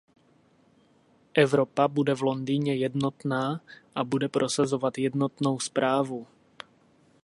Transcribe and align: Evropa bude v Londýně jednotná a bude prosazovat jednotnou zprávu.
Evropa 1.33 1.87
bude 1.87 2.13
v 2.13 2.21
Londýně 2.21 2.75
jednotná 2.75 3.61
a 3.95 4.03
bude 4.03 4.29
prosazovat 4.29 4.97
jednotnou 4.97 5.59
zprávu. 5.59 6.27